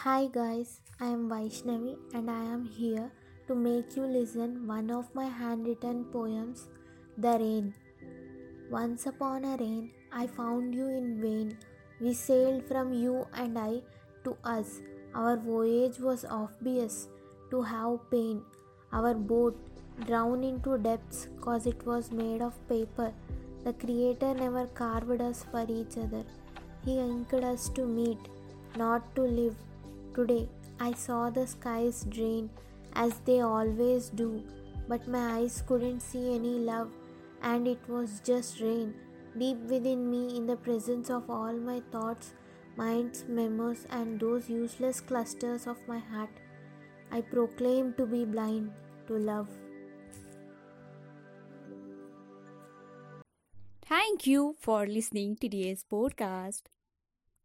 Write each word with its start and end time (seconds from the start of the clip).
Hi 0.00 0.26
guys, 0.32 0.80
I 1.00 1.06
am 1.06 1.22
Vaishnavi 1.28 1.92
and 2.12 2.30
I 2.30 2.42
am 2.54 2.66
here 2.66 3.10
to 3.46 3.54
make 3.54 3.96
you 3.96 4.04
listen 4.04 4.66
one 4.66 4.90
of 4.90 5.06
my 5.14 5.24
handwritten 5.24 6.04
poems, 6.12 6.68
The 7.16 7.38
Rain. 7.42 7.72
Once 8.70 9.06
upon 9.06 9.46
a 9.46 9.56
rain, 9.56 9.90
I 10.12 10.26
found 10.26 10.74
you 10.74 10.86
in 10.86 11.18
vain. 11.22 11.56
We 11.98 12.12
sailed 12.12 12.68
from 12.68 12.92
you 12.92 13.26
and 13.32 13.58
I 13.58 13.80
to 14.24 14.36
us. 14.44 14.80
Our 15.14 15.38
voyage 15.38 15.98
was 15.98 16.26
obvious 16.26 17.08
to 17.50 17.62
have 17.62 18.10
pain. 18.10 18.42
Our 18.92 19.14
boat 19.14 19.58
drowned 20.06 20.44
into 20.44 20.76
depths 20.76 21.28
cause 21.40 21.66
it 21.66 21.86
was 21.86 22.12
made 22.12 22.42
of 22.42 22.52
paper. 22.68 23.14
The 23.64 23.72
Creator 23.72 24.34
never 24.34 24.66
carved 24.66 25.22
us 25.22 25.46
for 25.50 25.64
each 25.66 25.96
other. 25.96 26.24
He 26.84 26.98
inked 26.98 27.32
us 27.32 27.70
to 27.70 27.86
meet, 27.86 28.18
not 28.76 29.16
to 29.16 29.22
live. 29.22 29.56
Today 30.16 30.48
I 30.80 30.94
saw 30.94 31.28
the 31.28 31.46
skies 31.46 32.06
drain 32.08 32.48
as 32.94 33.18
they 33.26 33.40
always 33.40 34.08
do, 34.08 34.42
but 34.88 35.06
my 35.06 35.24
eyes 35.32 35.62
couldn't 35.66 36.00
see 36.00 36.34
any 36.34 36.58
love, 36.58 36.90
and 37.42 37.68
it 37.68 37.86
was 37.86 38.20
just 38.24 38.60
rain 38.60 38.94
deep 39.36 39.58
within 39.72 40.10
me 40.10 40.34
in 40.38 40.46
the 40.46 40.56
presence 40.56 41.10
of 41.10 41.28
all 41.28 41.52
my 41.52 41.82
thoughts, 41.92 42.32
minds, 42.76 43.26
memories, 43.28 43.86
and 43.90 44.18
those 44.18 44.48
useless 44.48 45.02
clusters 45.02 45.66
of 45.66 45.76
my 45.86 45.98
heart. 45.98 46.30
I 47.10 47.20
proclaim 47.20 47.92
to 47.98 48.06
be 48.06 48.24
blind 48.24 48.72
to 49.08 49.18
love. 49.18 49.50
Thank 53.86 54.26
you 54.26 54.56
for 54.58 54.86
listening 54.86 55.36
to 55.36 55.48
today's 55.48 55.84
podcast. 55.84 56.62